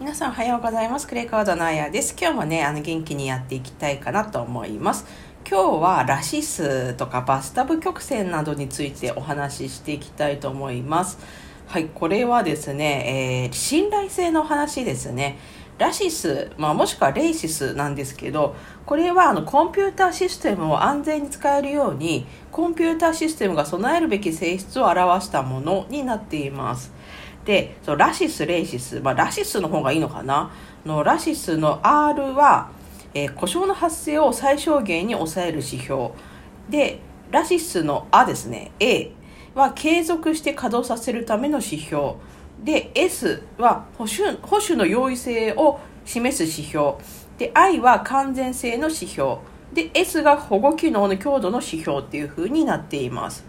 [0.00, 1.06] 皆さんおはようございます。
[1.06, 2.16] クレイカードのあやです。
[2.20, 5.06] 今日もね、あの元気にやっていきたいかなと思います。
[5.48, 11.18] 今日はラシスとかバスタブ曲線などについてお話ししていきたいと思います。
[11.68, 15.38] はい、これはですね、えー、信頼性の話ですね。
[15.78, 18.56] ラシス、まあ、もしくはレイシスなんですけど、
[18.86, 26.92] これはあのコンピューターシステムを安全に使えるように、コンピューターシステムが備えるべき性質を表したものになっています。
[27.44, 30.50] で、そのラシス、レイシス、まあ、ラシスの方がいいのかな
[30.86, 32.70] のラシスの R は、
[33.12, 36.10] えー、故障の発生を最小限に抑える指標。
[36.68, 37.00] で、
[37.30, 39.12] ラシスの A ですね、A
[39.54, 42.14] は継続して稼働させるための指標。
[42.62, 46.94] で S は保守保守の容易性を示す指標
[47.38, 49.38] で I は完全性の指標
[49.72, 53.44] で S が保護機能の強度の指標っていう風になっています。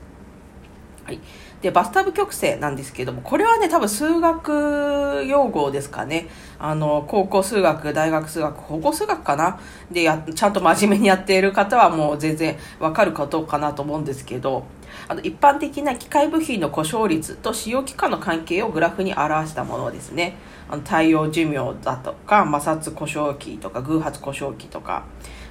[1.03, 1.19] はい、
[1.65, 6.27] でバスタブ曲線なんですけどもこれはね多分数学用語ですかね。
[6.59, 9.59] あの高校数学大学数学高校数学かな？
[9.89, 14.63] でやちゃんと真面目にやっている方はもう全然わかることかなと思うんですけど
[15.07, 20.37] あの一般的な機械部品の故障率と使用期間の関係をグラフに表したものですね。
[20.69, 25.05] あの対応寿命だとか摩擦故障期とか偶発故障期とか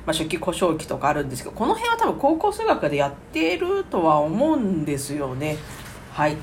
[0.06, 5.56] まあ、初期故障期とかあるんですけどこの辺は多分高校数学でやってるとは思うんですよね。
[6.15, 6.37] はい。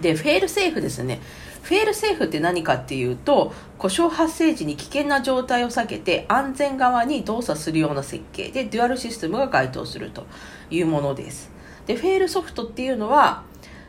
[0.00, 1.20] でフェールセーフですね。
[1.62, 10.24] フェールセーフって何かっていうと故障発生時に危険な状態を避けて安全側に動作するような設計でデュアルシステムが該当すると
[10.70, 11.50] いうものです。
[11.86, 13.42] でフェールソフトっていうのは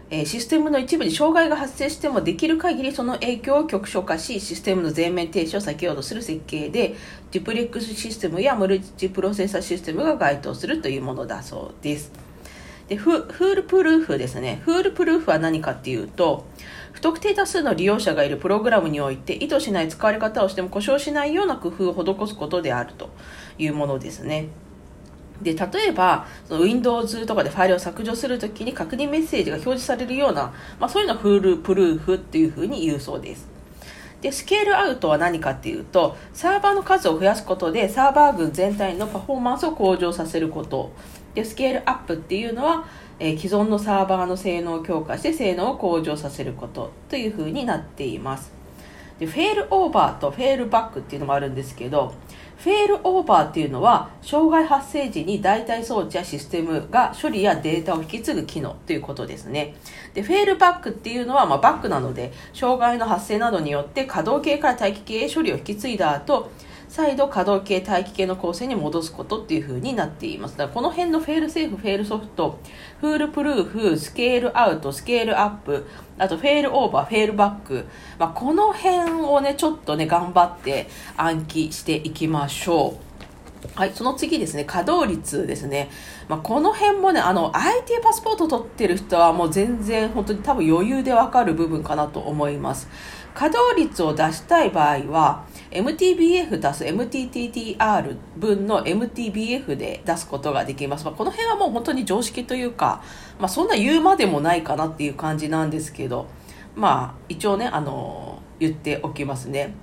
[0.10, 6.96] えシステムの一部に障害が発生してもできる限りその影響を局所化しシステムの全面停止を避けようとする設計で
[7.32, 12.29] デュプレックスシステムやマルチプロセッサーシステムが該当するというものだそうです。
[12.90, 14.62] でフールプルーフですね。
[14.66, 16.46] フールプルーフは何かっていうと
[16.92, 23.12] 不特定多数の利用者がいるプログラムにおいて意図しない使われ方をしても故障しないような工夫を施すことであると
[23.60, 24.48] いうものですね。
[25.42, 33.48] で例えばその Windows とかでファイルを削除するときに確認メッセージが表示されるような、まあ、そういうのをフールプルーフっていうふうに言うそうです。
[34.22, 40.92] でスケールアウトは何かっていうとサーバーの数を増やすことでサーバー群全体のパフォーマンスを向上させること。
[41.36, 42.86] でスケールアップっていうのは、
[43.20, 48.60] えー、既存のサーバーの性能を強化して性能を向上させることというふうになっています。
[49.20, 52.14] でフェールオーバーとフェールバックっていうのもあるんですけど
[52.58, 59.76] フェールオーバーっていうのは障害発生時に代替装置やシステムが処理やデータを引き継ぐ機能ということですね。
[60.14, 66.52] でフェールバックっていうのは、まあ、バックなので障害の発生などによって可動系から待機系へ処理を引き継いだ後
[66.90, 70.58] 再度可動系待機系の構成に戻すことっていう風になっています。
[70.58, 72.60] だからこの辺のフェールセーフフェールソフト
[73.00, 75.86] フールプルーフスケールアウトスケールアップ
[76.18, 77.86] あとフェールオーバーフェールバック、
[78.18, 83.09] まあ、この辺をねちょっとね頑張って暗記していきましょう。
[83.76, 85.90] はい、その次ですね、稼働率ですね。
[86.28, 92.90] まあ、この辺もね、あの、IT パスポート取ってる人はもう全然本当に多分余裕でわかる部分かなと思います。
[93.34, 101.06] 稼働率を出したい場合は、MTBF 足す MTTTR 分の MTBF で出すことができます。
[101.06, 103.02] まあ、この辺はもう本当に常識というか、
[103.40, 106.28] まあ、そんな言うまでもないかなっていう感じなんですけど、
[106.76, 109.74] まあ、一応ね、あの、言っておきますね。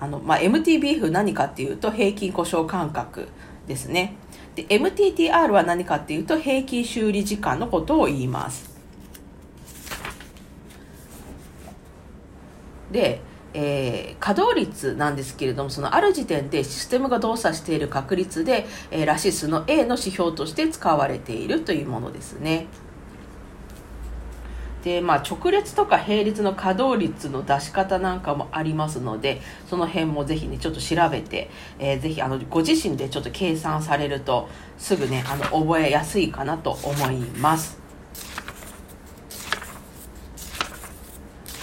[0.00, 3.28] あの、まあ、MTBF 何かっていうと平均故障間隔
[3.68, 4.14] ですね。
[4.54, 8.70] で、MTTR は何かっていうと平均修理時間のことを言います。
[12.90, 13.20] で、
[13.52, 22.66] えー、稼働率なんですけれどもそのある時点でシステムが動作している確率で、えー、ラシスの A の指標として使われているというものですね。
[24.82, 34.48] でまあ、直列とか並列の稼働率の出し方なんかもありますのでその辺もぜひねちょっと調べて、えー、ぜひあのご自身でちょっと計算されると
[34.78, 37.80] すぐねあの覚えやすいかなと思います。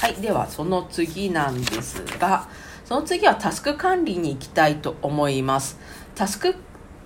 [0.07, 2.47] はい、ではその次なんですが、
[2.85, 5.77] その次はタスク管理に行きたいと思います。
[6.15, 6.53] タスクっ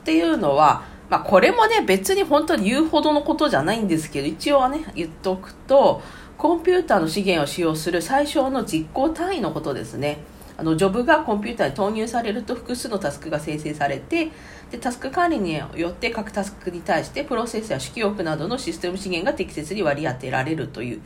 [0.04, 6.02] ていうのは、まあ、これもね、別に本当に言うほどのことじゃないんですけど、一応はね、言っておくと、
[6.38, 10.19] コンピューターの資源を使用する最小の実行単位のことですね。
[10.58, 14.30] あのジョブがコンピューターに投入されると複数のタスクが生成されて
[14.69, 21.02] でタスク管理によって各タスクに対してプロセスや主記憶などのシステム資源が適切に割り当てられるという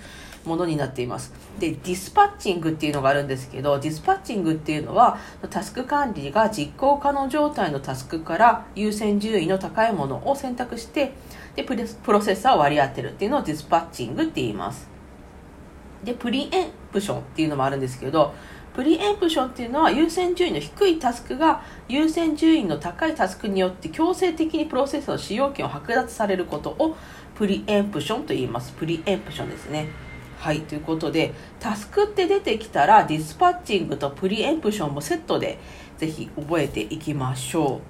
[0.47, 1.33] ものになっています。
[1.59, 5.18] でディスパッチングっていうのがあるんですけどディスパッチングっていうのは
[5.50, 11.13] タスク管理が実行可能状態のタスクから優先順位の高いものを選択して
[11.56, 11.75] でプ
[12.12, 14.88] ロセッサーを割り当てるっていうのをディスパッチングって言います。
[16.03, 18.33] でプリエンプションっていうのもあるんですけど
[18.75, 26.98] プリエンプションっていうのは優先順位の低いタスクが優先順位の高いタスクによって強制的にプロセッサーの使用権を剥奪されることを
[27.36, 28.74] プリエンプションと言います。
[28.74, 29.88] プリエンプションですね。
[30.38, 35.58] はいということでタスクって出てきたらディスパッチングとプリエンプションもセットで
[35.98, 37.82] ぜひ覚えていきましょ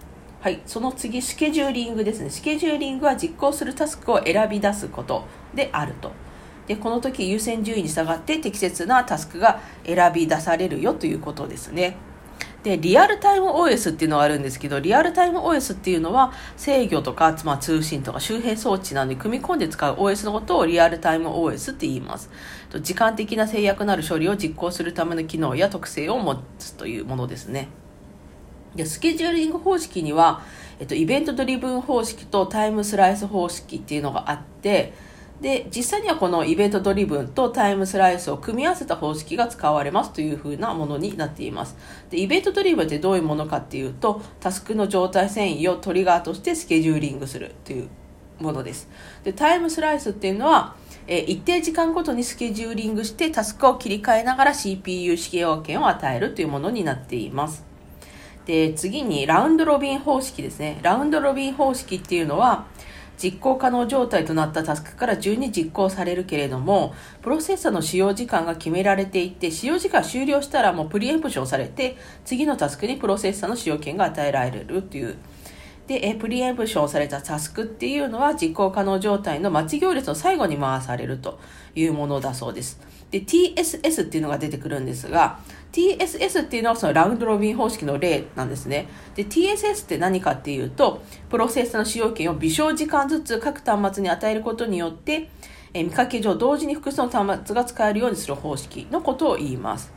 [0.42, 0.44] う。
[0.44, 2.30] はいその次スケジューリングですね。
[2.30, 5.26] スケジューリングは実行するタスクを選び出すこと
[5.56, 6.12] であると。
[6.68, 11.98] でこの時優先順位に従って適切なタスクが選び出されるよということですね。
[12.66, 22.32] でリアルタイム OS っていうのがあるんですけどリアルタイム OS っていうのは制御とか、まあ、通信とか周辺装置などに組み込んで使う OS のことをリアルタイム OS って言います。
[22.82, 27.68] 時間的な制約のある処理を実行するための機能や特性を持つというものですね。
[28.76, 30.42] でスケジューリング方式には、
[30.80, 34.94] えっと、イベントドリブン方式とタイムスライス方式っていうのがあって
[35.42, 41.76] で実際にはこのイベントドリブンとタイムスライスを組み合わせた方式が使われますというふうなものになっています。
[42.10, 47.90] でイベントドリブンってどういうものかっていうとタスクの状態遷移をトリガーとしてスケジューリングするという
[48.40, 48.90] ものです。
[49.24, 50.76] でタイムスライスっていうのは
[51.08, 57.64] え一定時間ごとにスケジューリングしてタスクを切り替えながら CPU 使用権を与えるというものになっています。
[58.46, 60.80] で次にラウンドロビン方式ですね。
[60.82, 62.66] ラウンドロビン方式っていうのは
[63.22, 75.16] 実行可能状態となったタスクから順に実行されるけれども、プロセッサの使用時間が決められていて、使用時間終了したらもうプリエンプションされて、次のタスクにプロセッサの使用権が与えられるという。
[75.88, 81.40] で、えプリエンプションされたタスクっていうのは実行可能状態の待ち行列の最後に回されると
[81.76, 82.80] いうものだそうです。
[83.12, 85.40] で、TSS っていうのが出てくるんですが、
[85.72, 88.88] TSS っていうのはそのラウンドロビン方式の例なんですね。
[89.16, 95.30] で、TSS って何かっていうと、プロセッサーの使用権を微小時間ずつ各端末に与えることによって、
[95.74, 99.95] え見かけ上同時に複数の端末が使えるようにする方式のことを言います。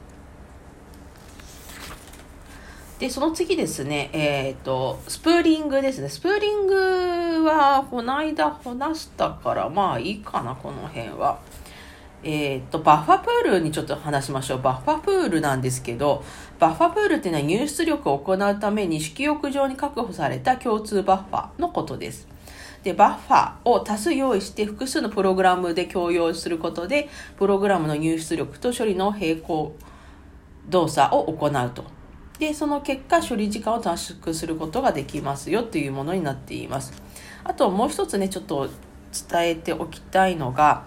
[2.99, 6.09] で、その次ですね、えっ、ー、と、スプーリングですね。
[6.09, 11.39] スプーリングは、この間話したから、まあいいかな、この辺は。
[12.25, 14.62] えー、っと、バッファプールにちょっと話しましょう。
[14.62, 16.25] バッファプールなんですけど、
[16.59, 22.27] バッファプールっていうのは入出力を行うために色欲上に確保された共通バッファのことです。
[22.83, 27.09] で、バッファを多数用意して複数のプログラムで共用することで、
[27.39, 29.77] プログラムの入出力と処理の並行
[30.69, 31.98] 動作を行うと。
[32.38, 36.93] で、その結果、処理時間を短縮することができますよというものになっています。
[37.44, 38.69] あともう一つね、ちょっと
[39.31, 40.87] 伝えておきたいのが、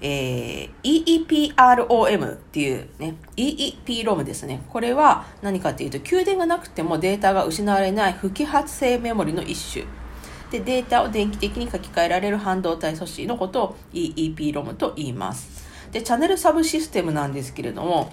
[0.00, 4.62] えー、EEPROM っていうね、EEPROM ですね。
[4.68, 9.84] これは何かっていうと、給電がなくてもデータが失われない不揮発性メモリの一種。
[10.50, 15.66] で、データを電気的に書き換えられる半導体素子のことを EEPROM と言います。
[15.92, 18.10] で、チャンネルサブシステムなんですけれども、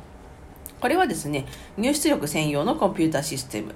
[0.79, 1.45] これはですね、
[1.77, 3.73] 入出力専用のコンピュータシステム。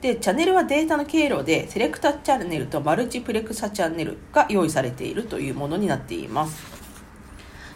[0.00, 6.80] で、チャンネルはデータの経路で、セレクタチャンネルとマルチプレクサチャンネルが用意されているというものになっています。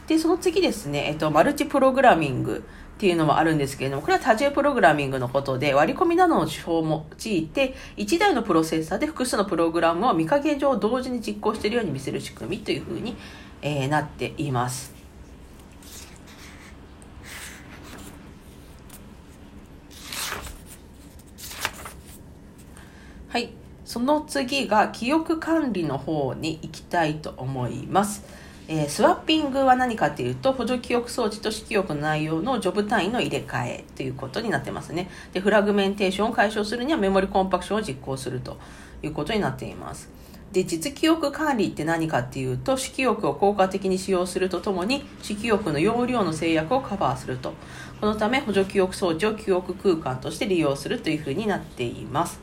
[0.06, 2.64] で、その次ですね、えっと、マルチプログラミング
[2.94, 13.16] っていうのもあるんですけれども、これは多重プログラミングのことで、割り込みなどの手法を用いて、1台のプロセッサーで複数のプログラムを見かけ上同時に実行しているように見せる仕組みというふうに、
[13.62, 14.94] えー、なっています。
[23.34, 23.50] はい。
[23.94, 28.24] その次が記憶管理の方に行きたいと思います。
[28.66, 35.08] えー、スワッピングは何かというと補助記憶装置と式記憶の内容のジョブ単位の入れ替えということになってますね。
[35.32, 38.58] でフラグメンテーションを解消するにはメモリコンパクションを実行すると
[39.04, 40.10] いうことになっています。
[40.50, 47.52] で実記憶管理って何かっていうと式記憶を効果的に使用するとともに式記憶の容量の制約をカバーすると。
[48.00, 52.40] このため補助記憶装置を記憶空間として利用するというふうになっています。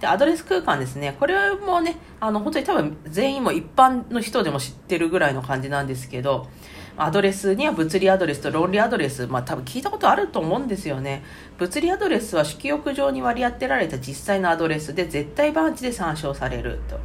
[0.00, 1.16] で、アドレス空間ですね。
[1.18, 6.48] これもね、あの、本当に多分全員も一般の人でも知ってるぐらいの感じなんですけど、
[6.96, 11.24] アドレスには物理アドレスと論理アドレス、まあ多分聞いたことあると思うんですよね。
[11.58, 17.00] 物理アドレスは主記憶上に割り当てられた実際のアドレスで絶対番地で参照されると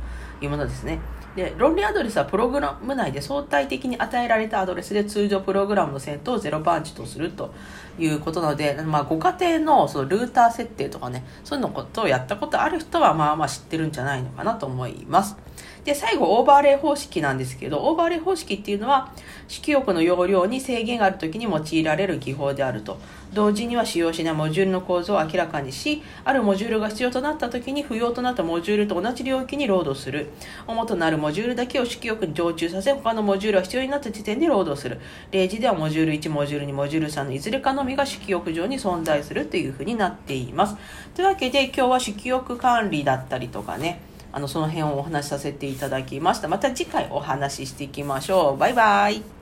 [0.46, 1.00] いうものですね。
[1.36, 7.53] で、論理アドレスはプログラム内で相対的に与えられたアドレスで通常プログラムのセットをゼロ番地とすると
[7.98, 15.38] いうことなので、まあ、ご家庭のそのルーター設定とかね、そういうのことをやったことある人はまあまあ知ってるんじゃないのかなと思います。
[15.86, 19.12] で、最後、オーバーレイ方式なんですけど、オーバーレイ方式っていうのは、
[19.47, 22.98] 主記憶の容量に制限があるときに用いられる技法であると。
[23.33, 30.29] 同時には使用しないモジュールの構造を明らかにし、あるモジュールが必要となったときに不要となったモジュールと同じ領域にロードする。
[30.67, 35.00] 主となるモジュールだけを色欲に常駐させ、他のモジュールは必要になった時点でロードする。
[35.31, 40.75] 例示ではモジュール1、モジュール2、モジュール3のいずれかのみが色欲上に存在するというふうになっています。
[41.15, 46.48] というわけで今日は色欲管理だったりとかね、あのその辺をお話しさせていただきました。
[46.48, 48.57] また次回お話ししていきましょう。
[48.57, 49.38] バイバイ。